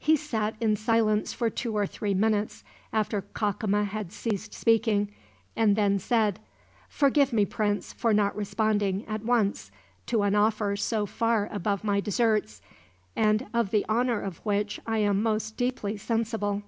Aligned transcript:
He 0.00 0.16
sat 0.16 0.56
in 0.58 0.74
silence 0.74 1.32
for 1.32 1.48
two 1.48 1.76
or 1.76 1.86
three 1.86 2.12
minutes 2.12 2.64
after 2.92 3.22
Cacama 3.22 3.84
had 3.84 4.10
ceased 4.10 4.52
speaking, 4.52 5.12
and 5.54 5.76
then 5.76 6.00
said: 6.00 6.40
"Forgive 6.88 7.32
me, 7.32 7.44
Prince, 7.44 7.92
for 7.92 8.12
not 8.12 8.34
responding, 8.34 9.06
at 9.06 9.24
once, 9.24 9.70
to 10.06 10.22
an 10.22 10.34
offer 10.34 10.74
so 10.74 11.06
far 11.06 11.48
above 11.52 11.84
my 11.84 12.00
deserts, 12.00 12.60
and 13.14 13.46
of 13.54 13.70
the 13.70 13.86
honor 13.88 14.20
of 14.20 14.38
which 14.38 14.80
I 14.88 14.98
am 14.98 15.22
most 15.22 15.56
deeply 15.56 15.96
sensible. 15.96 16.64